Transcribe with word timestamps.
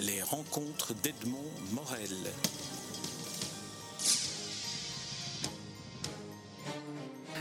Les 0.00 0.22
rencontres 0.22 0.94
d'Edmond 1.02 1.50
Morel. 1.72 2.08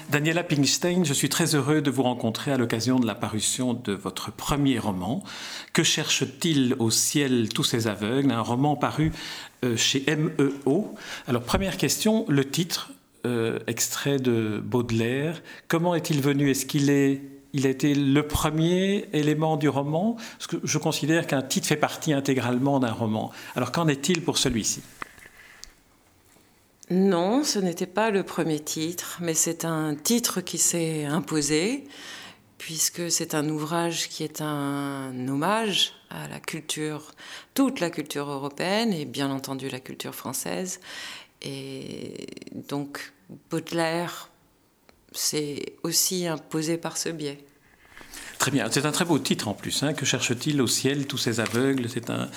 Daniela 0.09 0.43
Pinkstein, 0.43 1.05
je 1.05 1.13
suis 1.13 1.29
très 1.29 1.55
heureux 1.55 1.81
de 1.81 1.89
vous 1.89 2.03
rencontrer 2.03 2.51
à 2.51 2.57
l'occasion 2.57 2.99
de 2.99 3.07
la 3.07 3.15
parution 3.15 3.73
de 3.73 3.93
votre 3.93 4.34
premier 4.34 4.77
roman. 4.77 5.23
Que 5.71 5.84
cherche-t-il 5.84 6.75
au 6.80 6.91
ciel 6.91 7.48
tous 7.48 7.63
ces 7.63 7.88
aveugles? 7.88 8.31
Un 8.31 8.41
roman 8.41 8.76
paru 8.76 9.13
euh, 9.63 9.77
chez 9.77 10.03
MEO. 10.13 10.95
Alors 11.27 11.44
première 11.44 11.77
question, 11.77 12.26
le 12.27 12.44
titre, 12.49 12.91
euh, 13.26 13.59
extrait 13.67 14.17
de 14.17 14.62
Baudelaire. 14.62 15.41
Comment 15.70 15.95
est-il 15.95 16.20
venu? 16.21 16.49
Est-ce 16.49 16.66
qu'il 16.66 16.89
est 16.89 17.21
il 17.54 17.66
a 17.66 17.70
été 17.70 17.95
le 17.95 18.27
premier 18.27 19.09
élément 19.13 19.57
du 19.57 19.70
roman, 19.70 20.17
parce 20.38 20.48
que 20.48 20.58
je 20.63 20.77
considère 20.77 21.27
qu'un 21.27 21.41
titre 21.41 21.67
fait 21.67 21.77
partie 21.77 22.13
intégralement 22.13 22.80
d'un 22.80 22.91
roman. 22.91 23.31
Alors 23.55 23.72
qu'en 23.72 23.88
est-il 23.88 24.23
pour 24.23 24.38
celui-ci? 24.38 24.81
Non, 26.91 27.44
ce 27.44 27.59
n'était 27.59 27.85
pas 27.85 28.09
le 28.09 28.23
premier 28.23 28.59
titre, 28.59 29.20
mais 29.22 29.35
c'est 29.35 29.63
un 29.63 29.95
titre 29.95 30.41
qui 30.41 30.58
s'est 30.58 31.05
imposé, 31.05 31.88
puisque 32.58 33.12
c'est 33.12 33.35
un 33.35 33.48
ouvrage 33.48 34.09
qui 34.09 34.23
est 34.23 34.41
un 34.41 35.27
hommage 35.27 35.94
à 36.09 36.27
la 36.27 36.39
culture, 36.39 37.13
toute 37.53 37.80
la 37.80 37.89
culture 37.89 38.30
européenne 38.30 38.91
et 38.91 39.05
bien 39.05 39.30
entendu 39.30 39.70
la 39.70 39.80
culture 39.80 40.16
française. 40.16 40.80
Et 41.41 42.25
donc 42.67 43.13
Baudelaire 43.50 44.30
s'est 45.13 45.73
aussi 45.84 46.27
imposé 46.27 46.77
par 46.77 46.98
ce 46.98 47.09
biais. 47.09 47.44
Très 48.40 48.52
bien, 48.52 48.67
c'est 48.72 48.86
un 48.86 48.94
très 48.94 49.04
beau 49.04 49.20
titre 49.20 49.50
en 49.50 49.54
plus. 49.54 49.84
Hein. 49.84 49.91
Que 49.91 50.05
cherche-t-il 50.05 50.62
au 50.62 50.67
ciel, 50.67 51.08
tous 51.08 51.17
ces 51.17 51.41
aveugles? 51.41 51.90
C'est 51.90 52.09
un, 52.09 52.30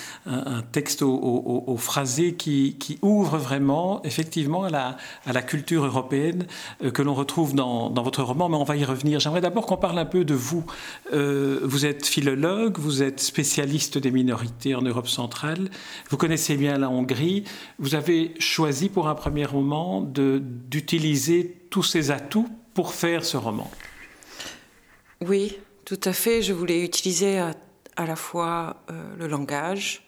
texte 0.72 1.02
au, 1.02 1.76
phrasé 1.78 2.34
qui, 2.34 2.98
ouvre 3.02 3.38
vraiment, 3.38 4.02
effectivement, 4.02 4.64
à 4.64 4.70
la, 4.70 4.96
à 5.26 5.32
la 5.32 5.42
culture 5.42 5.84
européenne 5.84 6.48
euh, 6.82 6.90
que 6.90 7.02
l'on 7.02 7.14
retrouve 7.14 7.54
dans, 7.54 7.88
votre 8.02 8.24
roman, 8.24 8.48
mais 8.48 8.56
on 8.56 8.64
va 8.64 8.76
y 8.76 8.84
revenir. 8.84 9.20
J'aimerais 9.20 9.40
d'abord 9.40 9.64
qu'on 9.64 9.76
parle 9.76 9.96
un 9.96 10.04
peu 10.04 10.24
de 10.24 10.34
vous. 10.34 10.64
Euh, 11.12 11.60
vous 11.62 11.86
êtes 11.86 12.04
philologue, 12.04 12.78
vous 12.80 13.04
êtes 13.04 13.20
spécialiste 13.20 13.96
des 13.96 14.10
minorités 14.10 14.74
en 14.74 14.82
Europe 14.82 15.06
centrale, 15.06 15.70
vous 16.10 16.16
connaissez 16.16 16.56
bien 16.56 16.78
la 16.78 16.90
Hongrie. 16.90 17.44
Vous 17.78 17.94
avez 17.94 18.34
choisi 18.40 18.88
pour 18.88 19.06
un 19.06 19.14
premier 19.14 19.44
roman 19.44 20.00
d'utiliser 20.02 21.62
tous 21.70 21.84
ces 21.84 22.10
atouts 22.10 22.48
pour 22.74 22.94
faire 22.94 23.24
ce 23.24 23.36
roman. 23.36 23.70
Oui, 25.20 25.58
tout 25.84 26.00
à 26.04 26.12
fait, 26.12 26.42
je 26.42 26.52
voulais 26.52 26.82
utiliser 26.82 27.38
à, 27.38 27.54
la 27.98 28.16
fois 28.16 28.82
euh, 28.90 29.16
le 29.18 29.26
langage, 29.26 30.06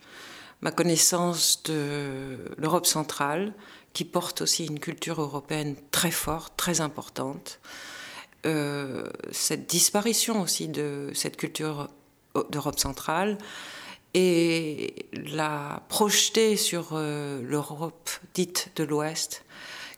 ma 0.60 0.70
connaissance 0.70 1.62
de 1.64 2.38
l'Europe 2.56 2.86
centrale, 2.86 3.52
qui 3.92 4.04
porte 4.04 4.42
aussi 4.42 4.66
une 4.66 4.80
culture 4.80 5.20
européenne 5.20 5.76
très 5.90 6.10
forte, 6.10 6.54
très 6.56 6.80
importante, 6.80 7.60
euh, 8.46 9.08
cette 9.30 9.68
disparition 9.68 10.42
aussi 10.42 10.68
de 10.68 11.10
cette 11.14 11.36
culture 11.36 11.88
d'Europe 12.50 12.78
centrale, 12.78 13.38
et 14.14 15.06
la 15.12 15.82
projeter 15.88 16.56
sur 16.56 16.90
euh, 16.92 17.42
l'Europe 17.42 18.10
dite 18.34 18.70
de 18.76 18.84
l'Ouest, 18.84 19.44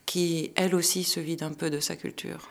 qui 0.06 0.53
elle 0.55 0.75
aussi 0.75 1.05
se 1.05 1.20
vide 1.20 1.42
un 1.42 1.53
peu 1.53 1.70
de 1.70 1.81
sa 1.81 1.97
culture. 1.97 2.48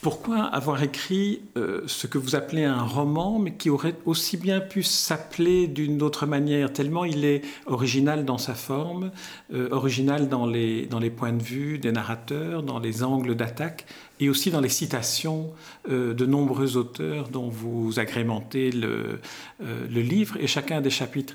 Pourquoi 0.00 0.44
avoir 0.44 0.80
écrit 0.84 1.40
euh, 1.56 1.80
ce 1.86 2.06
que 2.06 2.18
vous 2.18 2.36
appelez 2.36 2.62
un 2.62 2.84
roman, 2.84 3.40
mais 3.40 3.54
qui 3.54 3.68
aurait 3.68 3.96
aussi 4.06 4.36
bien 4.36 4.60
pu 4.60 4.84
s'appeler 4.84 5.66
d'une 5.66 6.02
autre 6.02 6.24
manière, 6.24 6.72
tellement 6.72 7.04
il 7.04 7.24
est 7.24 7.42
original 7.66 8.24
dans 8.24 8.38
sa 8.38 8.54
forme, 8.54 9.10
euh, 9.52 9.68
original 9.72 10.28
dans 10.28 10.46
les, 10.46 10.86
points 11.16 11.32
de 11.32 11.42
vue 11.42 11.78
des 11.78 11.90
narrateurs, 11.90 12.62
dans 12.62 12.78
les 12.78 13.02
angles 13.02 13.34
d'attaque, 13.34 13.86
et 14.20 14.28
aussi 14.28 14.52
dans 14.52 14.60
les 14.60 14.68
citations 14.68 15.50
euh, 15.90 16.14
de 16.14 16.26
nombreux 16.26 16.76
auteurs 16.76 17.28
dont 17.28 17.48
vous 17.48 17.98
agrémentez 17.98 18.70
le, 18.70 19.18
le 19.60 20.00
livre 20.00 20.36
et 20.38 20.46
chacun 20.46 20.80
des 20.80 20.90
chapitres. 20.90 21.34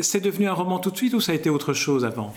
C'est 0.00 0.20
devenu 0.20 0.48
un 0.48 0.54
roman 0.54 0.80
tout 0.80 0.90
de 0.90 0.96
suite 0.96 1.14
ou 1.14 1.20
ça 1.20 1.32
a 1.32 1.34
été 1.36 1.50
autre 1.50 1.72
chose 1.72 2.04
avant? 2.04 2.34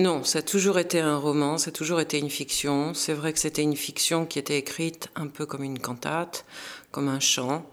Non, 0.00 0.24
ça 0.24 0.40
a 0.40 0.42
toujours 0.42 0.78
été 0.78 1.00
un 1.00 1.16
roman, 1.16 1.58
ça 1.58 1.68
a 1.68 1.72
toujours 1.72 2.00
été 2.00 2.18
une 2.18 2.30
fiction. 2.30 2.94
C'est 2.94 3.12
vrai 3.12 3.32
que 3.32 3.38
c'était 3.38 3.62
une 3.62 3.76
fiction 3.76 4.26
qui 4.26 4.38
était 4.38 4.58
écrite 4.58 5.08
un 5.14 5.26
peu 5.26 5.46
comme 5.46 5.62
une 5.62 5.78
cantate, 5.78 6.44
comme 6.90 7.08
un 7.08 7.20
chant. 7.20 7.68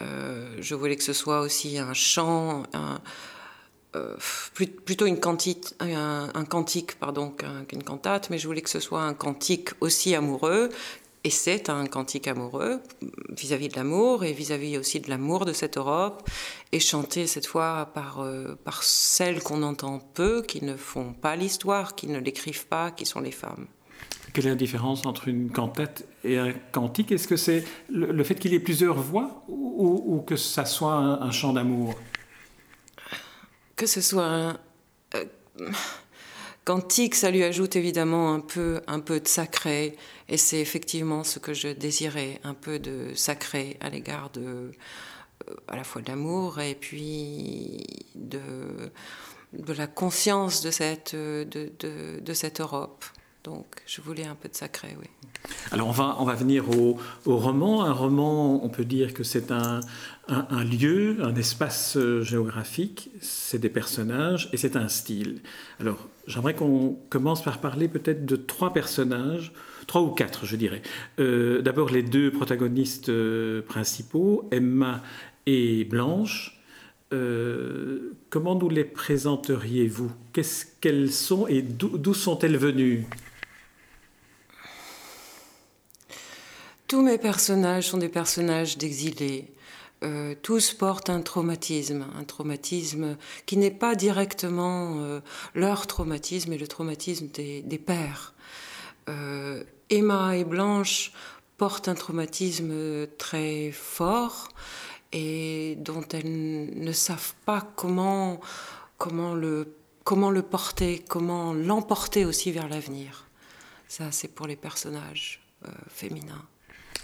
Euh, 0.00 0.56
je 0.60 0.74
voulais 0.74 0.96
que 0.96 1.04
ce 1.04 1.12
soit 1.12 1.40
aussi 1.40 1.78
un 1.78 1.94
chant, 1.94 2.64
euh, 3.94 4.16
plutôt 4.84 5.06
une 5.06 5.20
un, 5.80 6.30
un 6.34 6.44
cantique 6.44 6.98
pardon, 6.98 7.34
qu'une 7.68 7.82
cantate, 7.82 8.30
mais 8.30 8.38
je 8.38 8.46
voulais 8.46 8.62
que 8.62 8.70
ce 8.70 8.80
soit 8.80 9.02
un 9.02 9.14
cantique 9.14 9.70
aussi 9.80 10.14
amoureux 10.14 10.70
et 11.24 11.30
c'est 11.30 11.70
un 11.70 11.86
cantique 11.86 12.28
amoureux 12.28 12.80
vis-à-vis 13.30 13.68
de 13.68 13.76
l'amour 13.76 14.24
et 14.24 14.32
vis-à-vis 14.32 14.76
aussi 14.76 15.00
de 15.00 15.08
l'amour 15.08 15.46
de 15.46 15.54
cette 15.54 15.78
Europe, 15.78 16.28
et 16.70 16.80
chanté 16.80 17.26
cette 17.26 17.46
fois 17.46 17.90
par, 17.94 18.20
euh, 18.20 18.58
par 18.62 18.82
celles 18.82 19.42
qu'on 19.42 19.62
entend 19.62 20.00
peu, 20.12 20.42
qui 20.42 20.62
ne 20.62 20.76
font 20.76 21.14
pas 21.14 21.34
l'histoire, 21.34 21.94
qui 21.94 22.08
ne 22.08 22.18
l'écrivent 22.18 22.66
pas, 22.66 22.90
qui 22.90 23.06
sont 23.06 23.20
les 23.20 23.30
femmes. 23.30 23.66
Quelle 24.34 24.46
est 24.46 24.50
la 24.50 24.54
différence 24.54 25.06
entre 25.06 25.28
une 25.28 25.50
cantate 25.50 26.04
et 26.24 26.38
un 26.38 26.52
cantique? 26.72 27.12
Est-ce 27.12 27.28
que 27.28 27.36
c'est 27.36 27.64
le, 27.88 28.22
fait 28.24 28.34
qu'il 28.34 28.52
y 28.52 28.56
ait 28.56 28.60
plusieurs 28.60 29.00
voix 29.00 29.44
ou, 29.48 30.22
que 30.26 30.36
ça 30.36 30.64
soit 30.64 30.94
un, 30.94 31.30
chant 31.30 31.52
d'amour? 31.52 31.94
Que 33.76 33.86
ce 33.86 34.00
soit 34.00 34.26
un... 34.26 34.58
Euh, 35.14 35.24
Cantique, 36.64 37.14
ça 37.14 37.30
lui 37.30 37.42
ajoute 37.42 37.76
évidemment 37.76 38.32
un 38.32 38.40
peu, 38.40 38.80
un 38.86 39.00
peu 39.00 39.20
de 39.20 39.28
sacré, 39.28 39.96
et 40.30 40.38
c'est 40.38 40.60
effectivement 40.60 41.22
ce 41.22 41.38
que 41.38 41.52
je 41.52 41.68
désirais, 41.68 42.40
un 42.42 42.54
peu 42.54 42.78
de 42.78 43.12
sacré 43.14 43.76
à 43.80 43.90
l'égard 43.90 44.30
de, 44.30 44.40
euh, 44.40 45.54
à 45.68 45.76
la 45.76 45.84
fois 45.84 46.00
de 46.00 46.08
l'amour 46.08 46.60
et 46.60 46.74
puis 46.74 47.84
de, 48.14 48.40
de 49.52 49.72
la 49.74 49.86
conscience 49.86 50.62
de 50.62 50.70
cette, 50.70 51.14
de, 51.14 51.70
de, 51.78 52.20
de 52.20 52.32
cette 52.32 52.60
Europe. 52.60 53.04
Donc 53.44 53.66
je 53.86 54.00
voulais 54.00 54.24
un 54.24 54.34
peu 54.34 54.48
de 54.48 54.54
sacré, 54.54 54.96
oui. 54.98 55.06
Alors 55.70 55.88
on 55.88 55.92
va, 55.92 56.16
on 56.18 56.24
va 56.24 56.34
venir 56.34 56.70
au, 56.70 56.98
au 57.26 57.36
roman. 57.36 57.84
Un 57.84 57.92
roman, 57.92 58.64
on 58.64 58.70
peut 58.70 58.86
dire 58.86 59.12
que 59.12 59.22
c'est 59.22 59.50
un, 59.50 59.80
un, 60.28 60.64
lieu, 60.64 61.18
un 61.22 61.34
espace 61.34 61.98
euh, 61.98 62.22
géographique, 62.22 63.10
c'est 63.20 63.58
des 63.58 63.68
personnages 63.68 64.48
et 64.54 64.56
c'est 64.56 64.76
un 64.76 64.88
style. 64.88 65.42
Alors 65.78 66.08
j'aimerais 66.26 66.54
qu'on 66.54 66.96
commence 67.10 67.42
par 67.42 67.58
parler 67.60 67.88
peut-être 67.88 68.24
de 68.24 68.36
trois 68.36 68.72
personnages, 68.72 69.52
trois 69.86 70.00
ou 70.00 70.12
quatre 70.12 70.46
je 70.46 70.56
dirais. 70.56 70.80
Euh, 71.18 71.60
d'abord 71.60 71.90
les 71.90 72.02
deux 72.02 72.30
protagonistes 72.30 73.10
euh, 73.10 73.60
principaux, 73.60 74.48
Emma 74.50 75.02
et 75.44 75.84
Blanche. 75.84 76.58
comment 78.30 78.54
nous 78.56 78.70
les 78.70 78.84
présenteriez-vous? 78.84 80.10
Qu'est-ce 80.32 80.64
qu'elles 80.80 81.12
sont 81.12 81.46
et 81.46 81.60
d'où 81.60 82.14
sont-elles 82.14 82.56
venues? 82.56 83.04
Tous 86.94 87.02
mes 87.02 87.18
personnages 87.18 87.88
sont 87.88 87.98
des 87.98 88.08
personnages 88.08 88.78
d'exilés. 88.78 89.52
Euh, 90.04 90.36
tous 90.40 90.74
portent 90.74 91.10
un 91.10 91.22
traumatisme, 91.22 92.06
un 92.16 92.22
traumatisme 92.22 93.16
qui 93.46 93.56
n'est 93.56 93.72
pas 93.72 93.96
directement 93.96 95.00
euh, 95.00 95.18
leur 95.56 95.88
traumatisme, 95.88 96.50
mais 96.50 96.56
le 96.56 96.68
traumatisme 96.68 97.26
des, 97.26 97.82
pères. 97.84 98.32
Euh, 99.08 99.64
Emma 99.90 100.36
et 100.36 100.44
Blanche 100.44 101.10
portent 101.56 101.88
un 101.88 101.96
traumatisme 101.96 103.08
très 103.18 103.72
fort 103.72 104.50
et 105.10 105.76
dont 105.80 106.04
elles 106.12 106.70
ne 106.76 106.92
savent 106.92 107.34
pas 107.44 107.68
comment, 107.74 108.38
le, 109.34 109.74
comment 110.04 110.30
le 110.30 110.42
porter, 110.42 111.04
comment 111.08 111.54
l'emporter 111.54 112.24
aussi 112.24 112.52
vers 112.52 112.68
l'avenir. 112.68 113.26
Ça, 113.88 114.12
c'est 114.12 114.28
pour 114.28 114.46
les 114.46 114.54
personnages 114.54 115.44
féminins. 115.88 116.46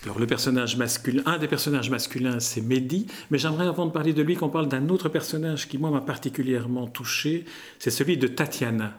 Alors 0.05 0.19
le 0.19 0.27
personnage 0.27 0.77
masculin, 0.77 1.23
un 1.27 1.37
des 1.37 1.49
personnages 1.49 1.91
masculins, 1.91 2.41
c'est 2.41 2.63
Mehdi, 2.63 3.07
mais 3.31 3.37
j'aimerais 3.37 3.67
avant 3.67 3.85
de 3.85 3.93
parler 3.93 4.15
de 4.15 4.23
lui 4.23 4.35
qu'on 4.35 4.49
parle 4.49 4.69
d'un 4.69 4.89
autre 4.89 5.11
personnage 5.11 5.69
qui 5.69 5.77
moi 5.77 5.91
m'a 5.91 6.01
particulièrement 6.01 6.87
touché, 6.87 7.45
c'est 7.79 7.91
celui 7.91 8.17
de 8.17 8.27
Tatiana. 8.27 8.99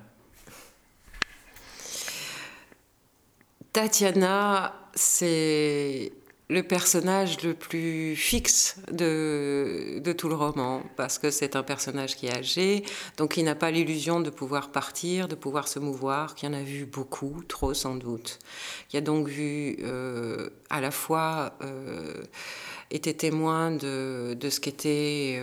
Tatiana, 3.73 4.75
c'est 4.93 6.11
le 6.51 6.63
personnage 6.63 7.43
le 7.43 7.53
plus 7.53 8.13
fixe 8.17 8.75
de, 8.91 9.99
de 9.99 10.11
tout 10.11 10.27
le 10.27 10.35
roman, 10.35 10.83
parce 10.97 11.17
que 11.17 11.31
c'est 11.31 11.55
un 11.55 11.63
personnage 11.63 12.17
qui 12.17 12.27
est 12.27 12.37
âgé, 12.37 12.83
donc 13.15 13.37
il 13.37 13.45
n'a 13.45 13.55
pas 13.55 13.71
l'illusion 13.71 14.19
de 14.19 14.29
pouvoir 14.29 14.69
partir, 14.69 15.29
de 15.29 15.35
pouvoir 15.35 15.69
se 15.69 15.79
mouvoir, 15.79 16.35
qui 16.35 16.45
en 16.45 16.51
a 16.51 16.61
vu 16.61 16.85
beaucoup, 16.85 17.41
trop 17.47 17.73
sans 17.73 17.95
doute. 17.95 18.37
Il 18.91 18.97
a 18.97 19.01
donc 19.01 19.29
vu 19.29 19.77
euh, 19.81 20.49
à 20.69 20.81
la 20.81 20.91
fois 20.91 21.53
euh, 21.61 22.21
témoin 23.17 23.71
de, 23.71 24.33
de 24.37 24.49
ce 24.49 24.59
qu'était 24.59 25.41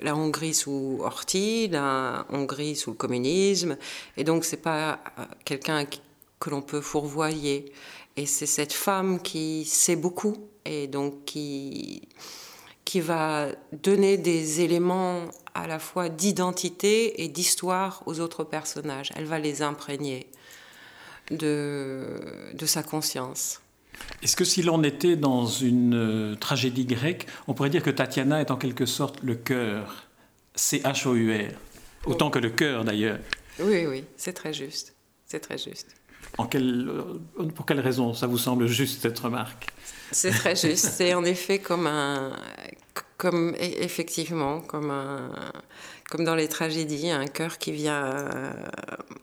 la 0.00 0.16
Hongrie 0.16 0.54
sous 0.54 0.98
Horthy, 1.00 1.68
la 1.68 2.26
Hongrie 2.30 2.74
sous 2.74 2.90
le 2.90 2.96
communisme, 2.96 3.76
et 4.16 4.24
donc 4.24 4.44
c'est 4.44 4.56
pas 4.56 4.98
quelqu'un 5.44 5.84
que 6.40 6.50
l'on 6.50 6.60
peut 6.60 6.80
fourvoyer. 6.80 7.72
Et 8.16 8.26
c'est 8.26 8.46
cette 8.46 8.72
femme 8.72 9.20
qui 9.20 9.64
sait 9.64 9.96
beaucoup 9.96 10.36
et 10.64 10.86
donc 10.86 11.24
qui, 11.24 12.08
qui 12.84 13.00
va 13.00 13.48
donner 13.72 14.16
des 14.16 14.60
éléments 14.60 15.22
à 15.54 15.66
la 15.66 15.78
fois 15.78 16.08
d'identité 16.08 17.22
et 17.22 17.28
d'histoire 17.28 18.02
aux 18.06 18.20
autres 18.20 18.44
personnages. 18.44 19.10
Elle 19.16 19.26
va 19.26 19.38
les 19.38 19.62
imprégner 19.62 20.28
de, 21.30 22.06
de 22.54 22.66
sa 22.66 22.82
conscience. 22.82 23.60
Est-ce 24.22 24.36
que 24.36 24.44
si 24.44 24.62
l'on 24.62 24.82
était 24.82 25.16
dans 25.16 25.46
une 25.46 25.94
euh, 25.94 26.34
tragédie 26.34 26.84
grecque, 26.84 27.26
on 27.46 27.54
pourrait 27.54 27.70
dire 27.70 27.82
que 27.82 27.90
Tatiana 27.90 28.40
est 28.40 28.50
en 28.50 28.56
quelque 28.56 28.86
sorte 28.86 29.22
le 29.22 29.34
cœur, 29.34 30.08
C-H-O-U-R, 30.54 31.52
autant 32.06 32.30
que 32.30 32.38
le 32.38 32.50
cœur 32.50 32.84
d'ailleurs 32.84 33.18
Oui, 33.60 33.86
oui, 33.86 34.04
c'est 34.16 34.32
très 34.32 34.52
juste. 34.52 34.94
C'est 35.26 35.40
très 35.40 35.58
juste. 35.58 35.94
En 36.36 36.48
euh, 36.54 37.02
pour 37.54 37.64
quelle 37.64 37.80
raison 37.80 38.12
ça 38.12 38.26
vous 38.26 38.38
semble 38.38 38.66
juste 38.66 39.02
cette 39.02 39.18
remarque? 39.18 39.68
C'est 40.10 40.30
très 40.30 40.56
juste. 40.56 40.86
C'est 40.96 41.14
en 41.14 41.24
effet 41.24 41.58
comme 41.60 41.86
un, 41.86 42.32
comme 43.16 43.50
e, 43.50 43.82
effectivement, 43.82 44.60
comme 44.60 44.90
un, 44.90 45.30
comme 46.10 46.24
dans 46.24 46.34
les 46.34 46.48
tragédies, 46.48 47.10
un 47.10 47.26
cœur 47.26 47.58
qui 47.58 47.70
vient 47.70 48.04
euh, 48.04 48.52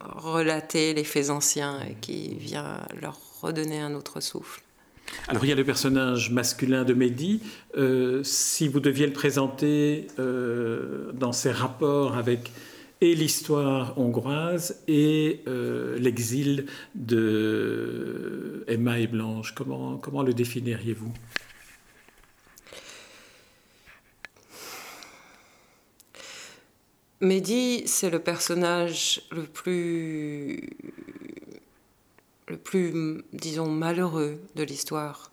relater 0.00 0.94
les 0.94 1.04
faits 1.04 1.28
anciens 1.28 1.80
et 1.82 1.94
qui 2.00 2.34
vient 2.34 2.80
leur 3.00 3.18
redonner 3.42 3.80
un 3.80 3.94
autre 3.94 4.20
souffle. 4.20 4.62
Alors 5.28 5.44
il 5.44 5.48
y 5.48 5.52
a 5.52 5.56
le 5.56 5.64
personnage 5.64 6.30
masculin 6.30 6.84
de 6.84 6.94
Mehdi. 6.94 7.42
Euh, 7.76 8.22
si 8.24 8.68
vous 8.68 8.80
deviez 8.80 9.06
le 9.06 9.12
présenter 9.12 10.06
dans 10.16 11.32
ses 11.32 11.50
rapports 11.50 12.16
avec 12.16 12.50
et 13.02 13.16
l'histoire 13.16 13.98
hongroise 13.98 14.80
et 14.86 15.40
euh, 15.48 15.98
l'exil 15.98 16.66
de 16.94 18.64
Emma 18.68 19.00
et 19.00 19.08
Blanche. 19.08 19.56
Comment, 19.56 19.98
comment 19.98 20.22
le 20.22 20.32
définiriez-vous? 20.32 21.12
Mehdi, 27.20 27.82
c'est 27.86 28.08
le 28.08 28.20
personnage 28.20 29.22
le 29.32 29.42
plus, 29.42 30.70
le 32.46 32.56
plus, 32.56 33.24
disons, 33.32 33.68
malheureux 33.68 34.38
de 34.54 34.62
l'histoire. 34.62 35.32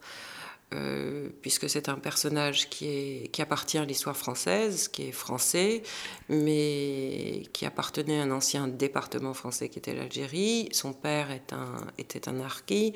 Euh, 0.75 1.29
puisque 1.41 1.67
c'est 1.67 1.89
un 1.89 1.95
personnage 1.95 2.69
qui, 2.69 3.29
appartient 3.39 3.79
à 3.79 3.85
l'histoire 3.85 4.15
française, 4.15 4.87
qui 4.87 5.07
est 5.07 5.11
français, 5.11 5.81
mais 6.27 7.43
qui 7.53 7.65
appartenait 7.65 8.19
à 8.19 8.23
un 8.23 8.31
ancien 8.31 8.67
département 8.67 9.33
français 9.33 9.69
qui 9.69 9.79
était 9.79 9.95
l'Algérie. 9.95 10.69
Son 10.71 10.93
père 10.93 11.31
était 11.31 12.29
un 12.29 12.39
harki. 12.39 12.93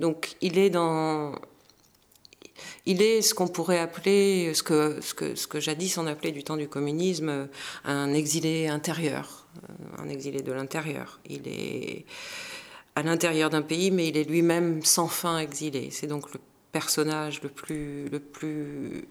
Donc 0.00 0.34
il 0.40 0.58
est 0.58 0.70
dans... 0.70 1.34
Il 2.86 3.02
est 3.02 3.22
ce 3.22 3.34
qu'on 3.34 3.48
pourrait 3.48 3.78
appeler, 3.78 4.52
ce 4.54 4.62
que, 4.62 5.00
ce, 5.00 5.46
que, 5.46 5.60
jadis 5.60 5.98
on 5.98 6.06
appelait 6.06 6.32
du 6.32 6.44
temps 6.44 6.56
du 6.56 6.68
communisme, 6.68 7.48
un 7.84 8.12
exilé 8.14 8.68
intérieur, 8.68 9.46
un 9.98 10.08
exilé 10.08 10.42
de 10.42 10.52
l'intérieur. 10.52 11.20
Il 11.28 11.48
est 11.48 12.04
à 12.94 13.02
l'intérieur 13.02 13.50
d'un 13.50 13.62
pays, 13.62 13.90
mais 13.90 14.08
il 14.08 14.16
est 14.16 14.24
lui-même 14.24 14.84
sans 14.84 15.08
fin 15.08 15.38
exilé. 15.38 15.90
C'est 15.90 16.06
donc 16.06 16.32
le 16.32 16.40
personnage 16.72 17.42
le 17.42 17.50
plus, 17.50 18.08
le 18.08 18.18
plus, 18.18 19.04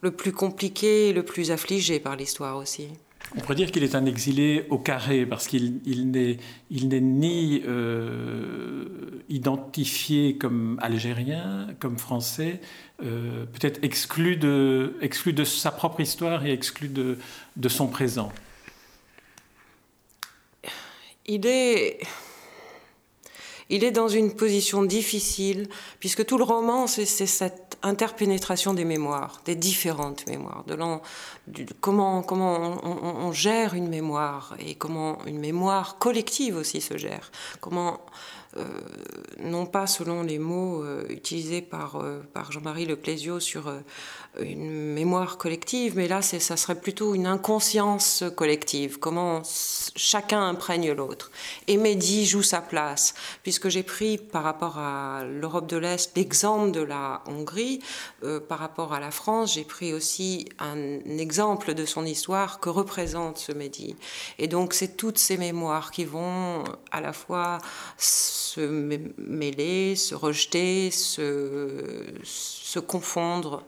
le 0.00 0.10
plus 0.10 0.32
compliqué 0.32 1.08
et 1.08 1.12
le 1.12 1.24
plus 1.24 1.50
affligé 1.50 2.00
par 2.00 2.16
l'histoire 2.16 2.56
aussi. 2.56 2.88
On 3.34 3.40
pourrait 3.40 3.56
dire 3.56 3.72
qu'il 3.72 3.82
est 3.82 3.96
un 3.96 4.06
exilé 4.06 4.66
au 4.70 4.78
carré 4.78 5.26
parce 5.26 5.48
qu'il 5.48 5.80
il 5.84 6.12
n'est, 6.12 6.36
il 6.70 6.88
n'est 6.88 7.00
ni 7.00 7.60
euh, 7.66 8.84
identifié 9.28 10.36
comme 10.36 10.78
algérien, 10.80 11.66
comme 11.80 11.98
français, 11.98 12.60
euh, 13.02 13.44
peut-être 13.46 13.82
exclu 13.82 14.36
de, 14.36 14.96
exclu 15.00 15.32
de 15.32 15.42
sa 15.42 15.72
propre 15.72 16.00
histoire 16.00 16.46
et 16.46 16.52
exclu 16.52 16.88
de, 16.88 17.18
de 17.56 17.68
son 17.68 17.88
présent. 17.88 18.32
Il 21.26 21.44
est 21.46 21.98
il 23.68 23.84
est 23.84 23.90
dans 23.90 24.08
une 24.08 24.34
position 24.34 24.84
difficile, 24.84 25.68
puisque 25.98 26.24
tout 26.24 26.38
le 26.38 26.44
roman, 26.44 26.86
c'est 26.86 27.04
cette 27.04 27.78
interpénétration 27.82 28.74
des 28.74 28.84
mémoires, 28.84 29.40
des 29.44 29.56
différentes 29.56 30.26
mémoires, 30.26 30.64
de 30.66 30.76
comment, 31.80 32.22
comment 32.22 32.80
on, 32.84 33.32
gère 33.32 33.74
une 33.74 33.88
mémoire 33.88 34.56
et 34.58 34.74
comment 34.74 35.18
une 35.26 35.38
mémoire 35.38 35.98
collective 35.98 36.56
aussi 36.56 36.80
se 36.80 36.96
gère, 36.96 37.30
comment 37.60 38.00
non 39.38 39.66
pas 39.66 39.86
selon 39.86 40.22
les 40.22 40.38
mots 40.38 40.82
euh, 40.82 41.04
utilisés 41.08 41.62
par, 41.62 41.96
euh, 41.96 42.20
par 42.32 42.52
Jean-Marie 42.52 42.86
Leclésio 42.86 43.40
sur 43.40 43.72
une 44.40 44.92
mémoire 44.92 45.38
collective, 45.38 45.94
mais 45.96 46.08
là, 46.08 46.20
ça 46.20 46.56
serait 46.56 46.78
plutôt 46.78 47.14
une 47.14 47.26
inconscience 47.26 48.22
collective, 48.36 48.98
comment 48.98 49.42
chacun 49.96 50.42
imprègne 50.46 50.92
l'autre. 50.92 51.30
Et 51.68 51.78
Mehdi 51.78 52.26
joue 52.26 52.42
sa 52.42 52.60
place, 52.60 53.14
puisque 53.42 53.70
j'ai 53.70 53.82
pris 53.82 54.18
par 54.18 54.42
rapport 54.42 54.78
à 54.78 55.24
l'Europe 55.24 55.66
de 55.66 55.78
l'Est 55.78 56.14
l'exemple 56.16 56.72
de 56.72 56.82
la 56.82 57.22
Hongrie, 57.26 57.80
par 58.46 58.58
rapport 58.58 58.92
à 58.92 59.00
la 59.00 59.10
France, 59.10 59.54
j'ai 59.54 59.64
pris 59.64 59.94
aussi 59.94 60.46
un 60.58 61.00
exemple 61.18 61.72
de 61.72 61.86
son 61.86 62.04
histoire 62.04 62.60
que 62.60 62.68
représente 62.68 63.38
ce 63.38 63.52
Mehdi. 63.52 63.96
Et 64.38 64.48
donc, 64.48 64.74
c'est 64.74 64.98
toutes 64.98 65.18
ces 65.18 65.38
mémoires 65.38 65.90
qui 65.90 66.04
vont 66.04 66.62
à 66.90 67.00
la 67.00 67.14
fois 67.14 67.58
se 68.46 68.60
mêler, 69.18 69.96
se 69.96 70.14
rejeter, 70.14 70.90
se, 70.90 72.04
se 72.22 72.78
confondre, 72.78 73.64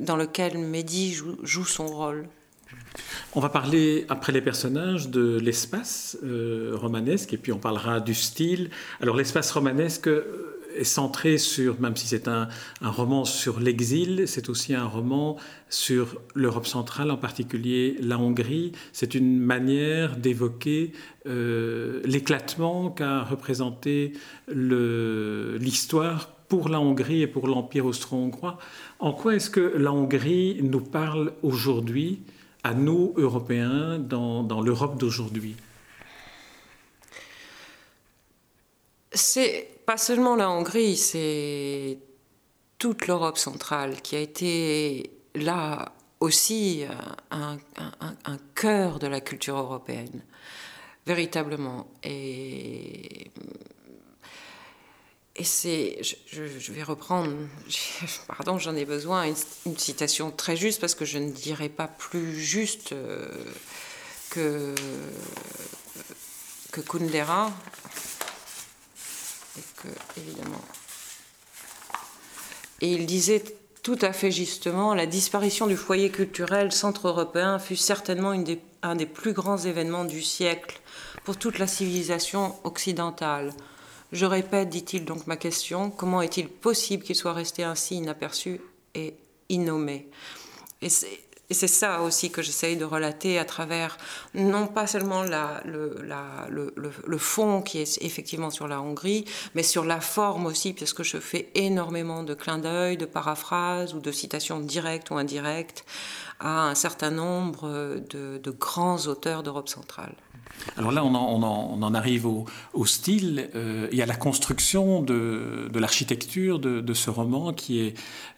dans 0.00 0.16
lequel 0.16 0.58
Mehdi 0.58 1.14
joue, 1.42 1.64
son 1.64 1.86
rôle. 1.86 2.26
On 3.34 3.40
va 3.40 3.48
parler, 3.48 4.06
après 4.08 4.32
les 4.32 4.40
personnages, 4.40 5.08
de 5.08 5.38
l'espace 5.38 6.16
euh, 6.22 6.72
romanesque, 6.74 7.32
et 7.34 7.36
puis 7.36 7.52
on 7.52 7.58
parlera 7.58 8.00
du 8.00 8.14
style. 8.14 8.70
Alors 9.00 9.16
l'espace 9.16 9.50
romanesque, 9.52 10.08
est 10.76 10.84
centré 10.84 11.38
sur, 11.38 11.80
même 11.80 11.96
si 11.96 12.06
c'est 12.06 12.28
un, 12.28 12.48
roman 12.82 13.24
sur 13.24 13.60
l'exil, 13.60 14.24
c'est 14.26 14.48
aussi 14.48 14.74
un 14.74 14.86
roman 14.86 15.36
sur 15.68 16.20
l'Europe 16.34 16.66
centrale, 16.66 17.10
en 17.10 17.16
particulier 17.16 17.96
la 18.00 18.18
Hongrie. 18.18 18.72
C'est 18.92 19.14
une 19.14 19.38
manière 19.38 20.16
d'évoquer 20.16 20.92
euh, 21.26 22.00
l'éclatement 22.04 22.90
qu'a 22.90 23.22
représenté 23.22 24.12
l'histoire 24.48 26.28
pour 26.48 26.68
la 26.68 26.80
Hongrie 26.80 27.22
et 27.22 27.26
pour 27.26 27.48
l'Empire 27.48 27.86
austro-hongrois. 27.86 28.58
En 28.98 29.12
quoi 29.12 29.34
est-ce 29.34 29.50
que 29.50 29.74
la 29.76 29.92
Hongrie 29.92 30.58
nous 30.62 30.80
parle 30.80 31.32
aujourd'hui, 31.42 32.20
à 32.62 32.74
nous, 32.74 33.14
Européens, 33.16 33.98
dans, 33.98 34.42
dans 34.42 34.60
l'Europe 34.60 34.98
d'aujourd'hui? 34.98 35.56
C'est 39.12 39.75
pas 39.86 39.96
seulement 39.96 40.34
la 40.34 40.50
Hongrie, 40.50 40.96
c'est 40.96 41.98
toute 42.78 43.06
l'Europe 43.06 43.38
centrale 43.38 44.02
qui 44.02 44.16
a 44.16 44.20
été 44.20 45.10
là 45.34 45.92
aussi 46.18 46.84
un, 47.30 47.58
cœur 48.54 48.98
de 48.98 49.06
la 49.06 49.20
culture 49.20 49.56
européenne, 49.56 50.22
véritablement. 51.06 51.86
Et, 52.02 53.30
c'est, 55.44 55.98
je, 56.02 56.72
vais 56.72 56.82
reprendre, 56.82 57.30
pardon, 58.28 58.58
j'en 58.58 58.74
ai 58.74 58.86
besoin, 58.86 59.26
une, 59.66 59.76
citation 59.76 60.30
très 60.30 60.56
juste 60.56 60.80
parce 60.80 60.94
que 60.94 61.04
je 61.04 61.18
ne 61.18 61.30
dirais 61.30 61.68
pas 61.68 61.86
plus 61.86 62.34
juste 62.40 62.92
euh, 62.92 63.30
que 64.30 64.74
Kundera, 66.88 67.52
et 72.80 72.92
il 72.92 73.06
disait 73.06 73.42
tout 73.82 73.98
à 74.02 74.12
fait 74.12 74.30
justement, 74.30 74.94
la 74.94 75.06
disparition 75.06 75.66
du 75.66 75.76
foyer 75.76 76.10
culturel 76.10 76.72
centre-européen 76.72 77.58
fut 77.58 77.76
certainement 77.76 78.34
un 78.82 78.96
des 78.96 79.06
plus 79.06 79.32
grands 79.32 79.58
événements 79.58 80.04
du 80.04 80.22
siècle 80.22 80.80
pour 81.24 81.36
toute 81.36 81.58
la 81.58 81.66
civilisation 81.66 82.56
occidentale. 82.64 83.54
Je 84.12 84.26
répète, 84.26 84.70
dit-il 84.70 85.04
donc 85.04 85.26
ma 85.26 85.36
question, 85.36 85.90
comment 85.90 86.22
est-il 86.22 86.48
possible 86.48 87.02
qu'il 87.02 87.16
soit 87.16 87.32
resté 87.32 87.64
ainsi 87.64 87.96
inaperçu 87.96 88.60
et 88.94 89.14
innommé 89.48 90.08
Et 91.48 91.54
c'est 91.54 91.68
ça 91.68 92.02
aussi 92.02 92.30
que 92.30 92.42
j'essaye 92.42 92.76
de 92.76 92.84
relater 92.84 93.38
à 93.38 93.44
travers, 93.44 93.98
non 94.34 94.66
pas 94.66 94.86
seulement 94.86 95.22
le, 95.22 97.18
fond 97.18 97.62
qui 97.62 97.78
est 97.78 98.02
effectivement 98.02 98.50
sur 98.50 98.66
la 98.66 98.80
Hongrie, 98.80 99.24
mais 99.54 99.62
sur 99.62 99.84
la 99.84 100.00
forme 100.00 100.46
aussi, 100.46 100.72
parce 100.72 100.92
que 100.92 101.04
je 101.04 101.18
fais 101.18 101.50
énormément 101.54 102.24
de 102.24 102.34
clins 102.34 102.58
d'œil, 102.58 102.96
de 102.96 103.06
paraphrases 103.06 103.94
ou 103.94 104.00
de 104.00 104.10
citations 104.10 104.58
directes 104.58 105.10
ou 105.10 105.14
indirectes 105.14 105.84
à 106.40 106.68
un 106.68 106.74
certain 106.74 107.10
nombre 107.10 108.00
de 108.10 108.50
grands 108.50 109.06
auteurs 109.06 109.42
d'Europe 109.42 109.68
centrale. 109.68 110.14
Alors 110.76 110.92
là, 110.92 111.04
on 111.04 111.14
en, 111.14 111.94
arrive 111.94 112.26
au, 112.26 112.46
style 112.84 113.48
euh, 113.54 113.88
et 113.92 114.02
à 114.02 114.06
la 114.06 114.16
construction 114.16 115.00
de, 115.00 115.70
l'architecture 115.74 116.58
de, 116.58 116.94
ce 116.94 117.10
roman 117.10 117.52
qui 117.52 117.80
est, 117.80 117.94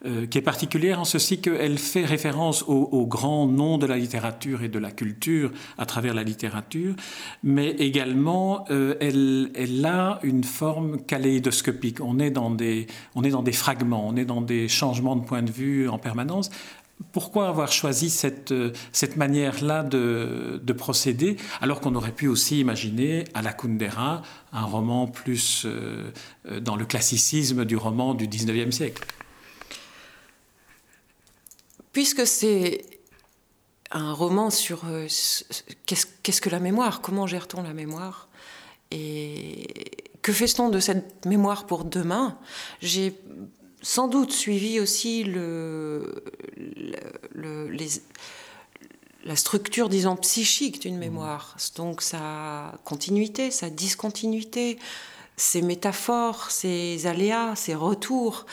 euh, 0.06 0.26
qui 0.26 0.38
est 0.38 0.42
particulière 0.42 1.00
en 1.00 1.04
ceci 1.04 1.40
qu'elle 1.40 1.78
fait 1.78 2.04
référence 2.04 2.64
aux, 2.66 3.06
grands 3.06 3.46
noms 3.46 3.78
de 3.78 3.86
la 3.86 3.96
littérature 3.96 4.62
et 4.62 4.68
de 4.68 4.78
la 4.78 4.90
culture 4.90 5.50
à 5.78 5.86
travers 5.86 6.14
la 6.14 6.22
littérature, 6.22 6.94
mais 7.42 7.70
également 7.70 8.64
euh, 8.70 8.94
elle, 9.00 9.50
elle, 9.54 9.84
a 9.84 10.20
une 10.22 10.44
forme 10.44 11.00
kaléidoscopique. 11.00 12.00
On 12.00 12.18
est, 12.18 12.30
dans 12.30 12.50
des, 12.50 12.86
on 13.14 13.24
est 13.24 13.30
dans 13.30 13.42
des 13.42 13.52
fragments, 13.52 14.06
on 14.06 14.16
est 14.16 14.24
dans 14.24 14.42
des 14.42 14.68
changements 14.68 15.16
de 15.16 15.24
point 15.24 15.42
de 15.42 15.50
vue 15.50 15.88
en 15.88 15.98
permanence 15.98 16.50
pourquoi 17.12 17.48
avoir 17.48 17.72
choisi 17.72 18.10
cette, 18.10 18.52
euh, 18.52 18.72
cette 18.92 19.16
manière-là 19.16 19.82
de, 19.82 20.60
de, 20.62 20.72
procéder, 20.72 21.36
alors 21.60 21.80
qu'on 21.80 21.94
aurait 21.94 22.12
pu 22.12 22.28
aussi 22.28 22.60
imaginer 22.60 23.24
à 23.34 23.42
la 23.42 23.52
Kundera 23.52 24.22
un 24.52 24.64
roman 24.64 25.06
plus 25.06 25.64
euh, 25.64 26.10
euh, 26.46 26.60
dans 26.60 26.76
le 26.76 26.84
classicisme 26.84 27.64
du 27.64 27.76
roman 27.76 28.14
du 28.14 28.26
19e 28.26 28.70
siècle? 28.70 29.04
Puisque 31.92 32.26
c'est 32.26 32.84
un 33.90 34.12
roman 34.12 34.50
sur 34.50 34.82
qu'est-ce 35.86 36.40
que 36.40 36.50
la 36.50 36.60
mémoire, 36.60 37.00
comment 37.00 37.26
gère-t-on 37.26 37.62
la 37.62 37.72
mémoire? 37.72 38.28
Et 38.90 39.66
que 40.20 40.32
fait-on 40.32 40.68
de 40.68 40.78
cette 40.78 41.24
mémoire 41.24 41.66
pour 41.66 41.84
demain? 41.84 42.38
J'ai 42.82 43.14
sans 43.82 44.08
doute 44.08 44.32
suivi 44.32 44.80
aussi 44.80 45.24
le, 45.24 46.22
la 49.24 49.36
structure, 49.36 49.88
disons, 49.88 50.16
psychique 50.16 50.80
d'une 50.80 50.98
mémoire. 50.98 51.56
Donc 51.76 52.02
sa 52.02 52.72
continuité, 52.84 53.50
sa 53.50 53.70
discontinuité, 53.70 54.78
ses 55.36 55.62
métaphores, 55.62 56.50
ses 56.50 57.06
aléas, 57.06 57.54
ses 57.56 57.74
retours. 57.74 58.46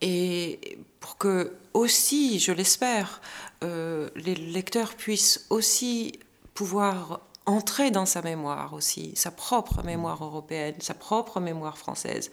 Et 0.00 0.78
pour 1.00 1.16
que 1.18 1.52
aussi, 1.74 2.38
je 2.38 2.52
l'espère, 2.52 3.20
euh, 3.62 4.08
les 4.16 4.34
lecteurs 4.34 4.94
puissent 4.94 5.46
aussi 5.50 6.18
pouvoir 6.54 7.20
entrer 7.46 7.90
dans 7.90 8.06
sa 8.06 8.22
mémoire 8.22 8.72
aussi, 8.74 9.12
sa 9.16 9.30
propre 9.30 9.82
mémoire 9.82 10.22
européenne, 10.24 10.74
sa 10.80 10.94
propre 10.94 11.40
mémoire 11.40 11.76
française, 11.76 12.30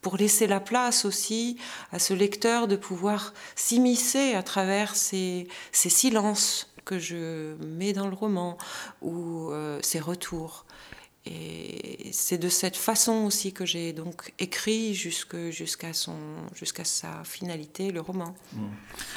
pour 0.00 0.16
laisser 0.16 0.46
la 0.46 0.60
place 0.60 1.04
aussi 1.04 1.56
à 1.92 1.98
ce 1.98 2.14
lecteur 2.14 2.68
de 2.68 2.76
pouvoir 2.76 3.34
s'immiscer 3.56 4.34
à 4.34 4.42
travers 4.42 4.96
ces, 4.96 5.48
ces, 5.72 5.90
silences 5.90 6.72
que 6.84 6.98
je 6.98 7.54
mets 7.64 7.92
dans 7.92 8.06
le 8.06 8.14
roman 8.14 8.56
ou 9.02 9.50
euh, 9.50 9.78
ces 9.82 10.00
retours. 10.00 10.64
Et 11.26 12.10
c'est 12.12 12.38
de 12.38 12.48
cette 12.48 12.76
façon 12.76 13.24
aussi 13.26 13.52
que 13.52 13.66
j'ai 13.66 13.92
donc 13.92 14.32
écrit 14.38 14.94
jusqu'à 14.94 15.92
son 15.92 16.14
sa 16.84 17.22
finalité, 17.24 17.90
le 17.90 18.00
roman. 18.00 18.34
Mmh. 18.52 18.58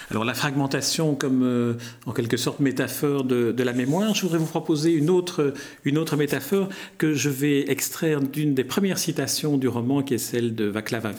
Alors 0.10 0.26
la 0.26 0.34
fragmentation 0.34 1.16
comme 1.16 1.44
euh, 1.44 1.76
en 2.06 2.12
quelque 2.12 2.38
sorte 2.38 2.60
métaphore 2.60 3.24
de, 3.24 3.64
la 3.64 3.74
mémoire, 3.74 4.14
je 4.16 4.24
voudrais 4.24 4.40
vous 4.40 4.46
proposer 4.46 4.92
une 4.92 5.10
autre, 5.10 5.54
une 5.86 5.98
autre 5.98 6.18
métaphore 6.18 6.68
que 6.98 7.14
je 7.14 7.30
vais 7.30 7.72
extraire 7.72 8.22
d'une 8.22 8.56
des 8.56 8.64
premières 8.64 8.98
citations 8.98 9.58
du 9.58 9.68
roman, 9.68 10.02
qui 10.02 10.16
est 10.16 10.18
celle 10.18 10.56
de 10.56 10.66
Václav 10.66 11.14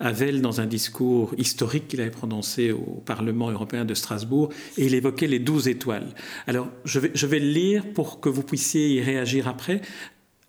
Havel 0.00 0.40
dans 0.40 0.60
un 0.60 0.66
discours 0.66 1.34
historique 1.36 1.88
qu'il 1.88 2.00
avait 2.00 2.10
prononcé 2.10 2.72
au 2.72 3.02
Parlement 3.04 3.50
européen 3.50 3.84
de 3.84 3.94
Strasbourg, 3.94 4.48
et 4.78 4.86
il 4.86 4.94
évoquait 4.94 5.26
les 5.26 5.38
douze 5.38 5.68
étoiles. 5.68 6.14
Alors 6.46 6.68
je 6.84 6.98
vais, 6.98 7.10
je 7.14 7.26
vais 7.26 7.38
le 7.38 7.50
lire 7.50 7.84
pour 7.92 8.20
que 8.20 8.28
vous 8.28 8.42
puissiez 8.42 8.88
y 8.88 9.00
réagir 9.02 9.46
après 9.46 9.82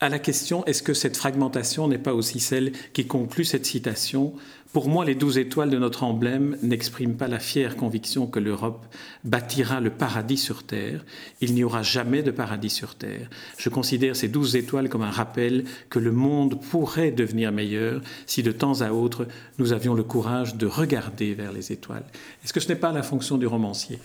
à 0.06 0.10
la 0.10 0.20
question 0.20 0.64
est-ce 0.66 0.84
que 0.84 0.94
cette 0.94 1.18
fragmentation 1.18 1.88
n'est 1.88 1.98
pas 1.98 2.14
aussi 2.14 2.40
celle 2.40 2.74
qui 2.94 3.08
conclut 3.08 3.44
cette 3.44 3.66
citation 3.66 4.34
Pour 4.72 4.88
moi, 4.88 5.04
les 5.04 5.16
douze 5.16 5.40
étoiles 5.40 5.72
de 5.72 5.80
notre 5.80 6.04
emblème 6.04 6.60
n'expriment 6.62 7.16
pas 7.16 7.28
la 7.28 7.40
fière 7.40 7.76
conviction 7.76 8.28
que 8.28 8.38
l'Europe 8.40 8.86
bâtira 9.24 9.80
le 9.80 9.90
paradis 9.90 10.38
sur 10.38 10.62
Terre. 10.62 11.04
Il 11.42 11.56
n'y 11.56 11.64
aura 11.64 11.82
jamais 11.82 12.22
de 12.22 12.30
paradis 12.30 12.70
sur 12.70 12.94
Terre. 12.94 13.32
Je 13.58 13.70
considère 13.70 14.16
ces 14.16 14.28
douze 14.28 14.56
étoiles 14.56 14.90
comme 14.90 15.02
un 15.02 15.10
rappel 15.10 15.64
que 15.90 15.98
le 15.98 16.12
monde 16.12 16.62
pourrait 16.62 17.12
devenir 17.12 17.52
meilleur 17.52 18.00
si 18.28 18.44
de 18.44 18.52
temps 18.52 18.82
à 18.82 18.92
autre 18.92 19.28
nous 19.58 19.74
avions 19.74 19.96
le 19.96 20.04
courage 20.04 20.56
de 20.56 20.68
regarder 20.68 21.34
vers 21.34 21.52
les 21.52 21.72
étoiles. 21.72 22.06
Est-ce 22.44 22.54
que 22.54 22.60
ce 22.60 22.68
n'est 22.68 22.76
pas 22.76 22.92
la 22.92 23.02
fonction 23.02 23.40
du 23.40 23.48
romancier? 23.48 23.98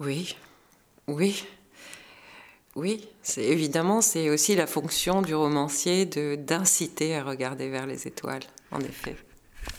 Oui, 0.00 0.34
oui. 1.06 1.44
Oui, 2.76 3.08
c'est 3.22 3.44
évidemment, 3.44 4.00
c'est 4.00 4.30
aussi 4.30 4.54
la 4.54 4.66
fonction 4.66 5.22
du 5.22 5.34
romancier 5.34 6.06
de 6.06 6.36
d'inciter 6.36 7.16
à 7.16 7.24
regarder 7.24 7.68
vers 7.68 7.86
les 7.86 8.06
étoiles, 8.06 8.44
en 8.70 8.80
effet. 8.80 9.16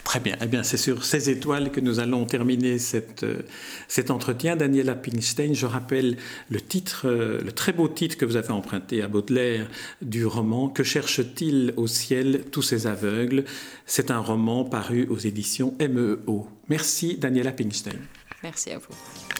Très 0.04 0.20
bien. 0.20 0.36
Eh 0.42 0.46
bien, 0.46 0.62
c'est 0.62 0.76
sur 0.76 1.04
ces 1.04 1.30
étoiles 1.30 1.70
que 1.70 1.80
nous 1.80 2.00
allons 2.00 2.24
terminer 2.24 2.78
cette, 2.78 3.22
euh, 3.22 3.42
cet 3.88 4.10
entretien. 4.10 4.56
Daniela 4.56 4.94
Pinstein, 4.94 5.54
je 5.54 5.66
rappelle 5.66 6.16
le 6.48 6.60
titre, 6.60 7.02
euh, 7.04 7.40
le 7.40 7.52
très 7.52 7.72
beau 7.72 7.88
titre 7.88 8.16
que 8.16 8.24
vous 8.24 8.36
avez 8.36 8.50
emprunté 8.50 9.02
à 9.02 9.08
Baudelaire 9.08 9.68
du 10.02 10.26
roman 10.26 10.68
Que 10.68 10.82
cherche-t-il 10.82 11.74
au 11.76 11.86
ciel 11.86 12.44
tous 12.50 12.62
ces 12.62 12.86
aveugles? 12.86 13.44
C'est 13.86 14.10
un 14.10 14.18
roman 14.18 14.64
paru 14.64 15.06
aux 15.10 15.18
éditions 15.18 15.74
MEO. 15.80 16.48
Merci, 16.68 17.16
Daniela 17.16 17.52
Pinstein. 17.52 17.98
Merci 18.42 18.70
à 18.70 18.78
vous. 18.78 19.39